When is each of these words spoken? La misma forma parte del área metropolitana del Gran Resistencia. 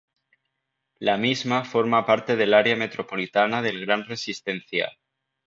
La 0.97 1.15
misma 1.15 1.63
forma 1.63 2.07
parte 2.07 2.35
del 2.35 2.55
área 2.55 2.75
metropolitana 2.75 3.61
del 3.61 3.81
Gran 3.85 4.03
Resistencia. 4.05 4.89